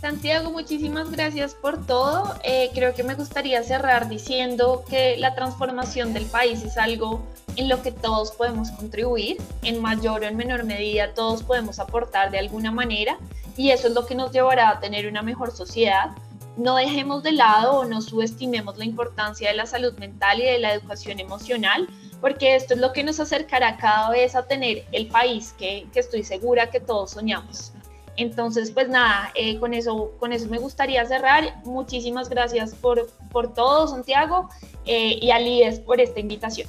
Santiago, 0.00 0.50
muchísimas 0.50 1.10
gracias 1.10 1.54
por 1.54 1.84
todo. 1.84 2.34
Eh, 2.42 2.70
creo 2.72 2.94
que 2.94 3.02
me 3.02 3.14
gustaría 3.14 3.62
cerrar 3.62 4.08
diciendo 4.08 4.82
que 4.88 5.18
la 5.18 5.34
transformación 5.34 6.14
del 6.14 6.24
país 6.24 6.62
es 6.62 6.78
algo 6.78 7.20
en 7.56 7.68
lo 7.68 7.82
que 7.82 7.92
todos 7.92 8.32
podemos 8.32 8.70
contribuir, 8.70 9.36
en 9.62 9.82
mayor 9.82 10.22
o 10.22 10.24
en 10.24 10.38
menor 10.38 10.64
medida 10.64 11.12
todos 11.12 11.42
podemos 11.42 11.78
aportar 11.78 12.30
de 12.30 12.38
alguna 12.38 12.70
manera 12.70 13.18
y 13.58 13.72
eso 13.72 13.88
es 13.88 13.94
lo 13.94 14.06
que 14.06 14.14
nos 14.14 14.32
llevará 14.32 14.70
a 14.70 14.80
tener 14.80 15.06
una 15.06 15.20
mejor 15.20 15.50
sociedad. 15.50 16.12
No 16.56 16.76
dejemos 16.76 17.22
de 17.22 17.32
lado 17.32 17.80
o 17.80 17.84
no 17.84 18.00
subestimemos 18.00 18.78
la 18.78 18.86
importancia 18.86 19.50
de 19.50 19.56
la 19.56 19.66
salud 19.66 19.92
mental 19.98 20.40
y 20.40 20.46
de 20.46 20.60
la 20.60 20.72
educación 20.72 21.20
emocional, 21.20 21.86
porque 22.22 22.56
esto 22.56 22.72
es 22.72 22.80
lo 22.80 22.94
que 22.94 23.04
nos 23.04 23.20
acercará 23.20 23.76
cada 23.76 24.08
vez 24.08 24.34
a 24.34 24.46
tener 24.46 24.86
el 24.92 25.08
país 25.08 25.54
que, 25.58 25.86
que 25.92 26.00
estoy 26.00 26.24
segura 26.24 26.70
que 26.70 26.80
todos 26.80 27.10
soñamos. 27.10 27.72
Entonces, 28.20 28.70
pues 28.70 28.86
nada, 28.90 29.32
eh, 29.34 29.58
con, 29.58 29.72
eso, 29.72 30.12
con 30.18 30.34
eso 30.34 30.46
me 30.50 30.58
gustaría 30.58 31.06
cerrar. 31.06 31.62
Muchísimas 31.64 32.28
gracias 32.28 32.74
por, 32.74 33.08
por 33.32 33.54
todo, 33.54 33.88
Santiago, 33.88 34.50
eh, 34.84 35.18
y 35.22 35.30
a 35.30 35.38
por 35.80 36.02
esta 36.02 36.20
invitación. 36.20 36.68